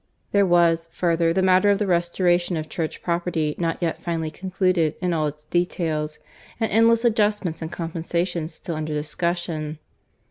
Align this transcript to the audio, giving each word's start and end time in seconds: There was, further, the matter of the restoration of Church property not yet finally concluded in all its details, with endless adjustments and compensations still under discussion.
There 0.31 0.47
was, 0.47 0.89
further, 0.91 1.31
the 1.31 1.43
matter 1.43 1.69
of 1.69 1.77
the 1.77 1.85
restoration 1.85 2.57
of 2.57 2.67
Church 2.67 3.03
property 3.03 3.53
not 3.59 3.77
yet 3.81 4.01
finally 4.01 4.31
concluded 4.31 4.95
in 4.99 5.13
all 5.13 5.27
its 5.27 5.43
details, 5.45 6.17
with 6.59 6.71
endless 6.71 7.05
adjustments 7.05 7.61
and 7.61 7.71
compensations 7.71 8.51
still 8.55 8.73
under 8.77 8.93
discussion. 8.95 9.77